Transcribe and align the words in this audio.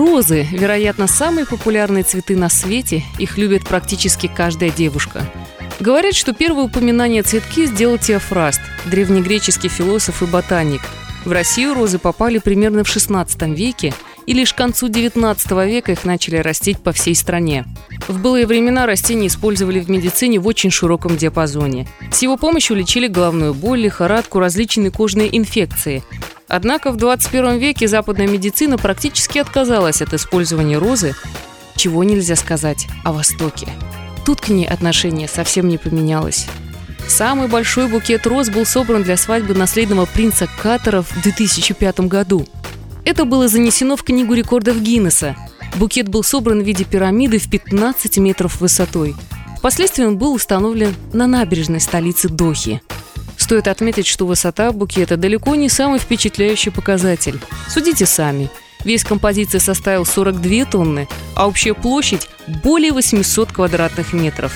Розы, 0.00 0.46
вероятно, 0.50 1.06
самые 1.06 1.44
популярные 1.44 2.04
цветы 2.04 2.34
на 2.34 2.48
свете, 2.48 3.04
их 3.18 3.36
любит 3.36 3.68
практически 3.68 4.32
каждая 4.34 4.70
девушка. 4.70 5.30
Говорят, 5.78 6.14
что 6.14 6.32
первое 6.32 6.64
упоминание 6.64 7.22
цветки 7.22 7.66
сделал 7.66 7.98
Теофраст, 7.98 8.62
древнегреческий 8.86 9.68
философ 9.68 10.22
и 10.22 10.24
ботаник. 10.26 10.80
В 11.26 11.32
Россию 11.32 11.74
розы 11.74 11.98
попали 11.98 12.38
примерно 12.38 12.82
в 12.82 12.86
XVI 12.86 13.54
веке, 13.54 13.92
и 14.24 14.32
лишь 14.32 14.54
к 14.54 14.56
концу 14.56 14.88
XIX 14.88 15.68
века 15.68 15.92
их 15.92 16.06
начали 16.06 16.36
растить 16.36 16.78
по 16.78 16.92
всей 16.92 17.14
стране. 17.14 17.66
В 18.08 18.22
былые 18.22 18.46
времена 18.46 18.86
растения 18.86 19.26
использовали 19.26 19.80
в 19.80 19.90
медицине 19.90 20.38
в 20.38 20.46
очень 20.46 20.70
широком 20.70 21.18
диапазоне. 21.18 21.86
С 22.10 22.22
его 22.22 22.38
помощью 22.38 22.78
лечили 22.78 23.06
головную 23.06 23.52
боль, 23.52 23.80
лихорадку, 23.80 24.38
различные 24.38 24.90
кожные 24.90 25.36
инфекции. 25.36 26.02
Однако 26.50 26.90
в 26.90 26.96
21 26.96 27.58
веке 27.58 27.86
западная 27.86 28.26
медицина 28.26 28.76
практически 28.76 29.38
отказалась 29.38 30.02
от 30.02 30.12
использования 30.12 30.78
розы, 30.78 31.14
чего 31.76 32.02
нельзя 32.02 32.34
сказать 32.34 32.88
о 33.04 33.12
Востоке. 33.12 33.68
Тут 34.26 34.40
к 34.40 34.48
ней 34.48 34.66
отношение 34.66 35.28
совсем 35.28 35.68
не 35.68 35.78
поменялось. 35.78 36.46
Самый 37.06 37.46
большой 37.46 37.86
букет 37.86 38.26
роз 38.26 38.50
был 38.50 38.66
собран 38.66 39.04
для 39.04 39.16
свадьбы 39.16 39.54
наследного 39.54 40.06
принца 40.06 40.48
Катара 40.60 41.02
в 41.02 41.22
2005 41.22 42.00
году. 42.00 42.44
Это 43.04 43.24
было 43.24 43.46
занесено 43.46 43.96
в 43.96 44.02
Книгу 44.02 44.34
рекордов 44.34 44.82
Гиннесса. 44.82 45.36
Букет 45.76 46.08
был 46.08 46.24
собран 46.24 46.62
в 46.62 46.66
виде 46.66 46.84
пирамиды 46.84 47.38
в 47.38 47.48
15 47.48 48.18
метров 48.18 48.60
высотой. 48.60 49.14
Впоследствии 49.58 50.04
он 50.04 50.18
был 50.18 50.34
установлен 50.34 50.96
на 51.12 51.28
набережной 51.28 51.80
столицы 51.80 52.28
Дохи. 52.28 52.82
Стоит 53.50 53.66
отметить, 53.66 54.06
что 54.06 54.26
высота 54.26 54.70
букета 54.70 55.16
далеко 55.16 55.56
не 55.56 55.68
самый 55.68 55.98
впечатляющий 55.98 56.70
показатель. 56.70 57.40
Судите 57.68 58.06
сами. 58.06 58.48
Вес 58.84 59.02
композиции 59.02 59.58
составил 59.58 60.06
42 60.06 60.66
тонны, 60.66 61.08
а 61.34 61.48
общая 61.48 61.74
площадь– 61.74 62.28
более 62.62 62.92
800 62.92 63.50
квадратных 63.50 64.12
метров. 64.12 64.52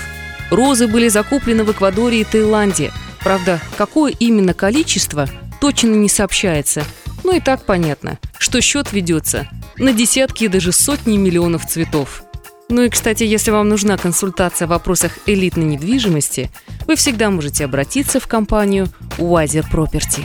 Розы 0.49 0.87
были 0.87 1.09
закуплены 1.09 1.65
в 1.65 1.73
Эквадоре 1.73 2.21
и 2.21 2.25
Таиланде. 2.25 2.93
Правда, 3.19 3.61
какое 3.77 4.13
именно 4.13 4.55
количество, 4.55 5.29
точно 5.61 5.89
не 5.89 6.09
сообщается. 6.09 6.85
Но 7.25 7.33
и 7.33 7.41
так 7.41 7.65
понятно, 7.65 8.21
что 8.39 8.61
счет 8.61 8.93
ведется 8.93 9.49
на 9.77 9.93
десятки 9.93 10.45
и 10.45 10.49
даже 10.49 10.71
сотни 10.71 11.17
миллионов 11.17 11.67
цветов. 11.67 12.23
Ну 12.69 12.83
и, 12.83 12.89
кстати, 12.89 13.25
если 13.25 13.51
вам 13.51 13.69
нужна 13.69 13.97
консультация 13.97 14.67
в 14.67 14.71
вопросах 14.71 15.19
элитной 15.27 15.65
недвижимости, 15.65 16.51
вы 16.87 16.97
всегда 16.97 17.31
можете 17.31 17.65
обратиться 17.65 18.21
в 18.21 18.27
компанию 18.27 18.89
Wiser 19.19 19.65
Property. 19.71 20.25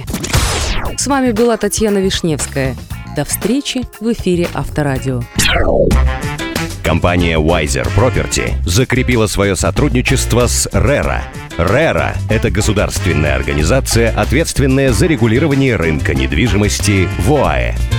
С 0.97 1.07
вами 1.07 1.31
была 1.31 1.57
Татьяна 1.57 1.97
Вишневская. 1.97 2.75
До 3.15 3.25
встречи 3.25 3.81
в 3.99 4.11
эфире 4.13 4.47
Авторадио. 4.53 5.21
Компания 6.83 7.37
Wiser 7.37 7.87
Property 7.95 8.53
закрепила 8.65 9.27
свое 9.27 9.55
сотрудничество 9.55 10.47
с 10.47 10.67
RERA. 10.67 11.21
RERA– 11.57 12.15
это 12.29 12.49
государственная 12.49 13.35
организация, 13.35 14.11
ответственная 14.11 14.93
за 14.93 15.07
регулирование 15.07 15.75
рынка 15.75 16.15
недвижимости 16.15 17.09
в 17.19 17.33
ОАЭ. 17.33 17.98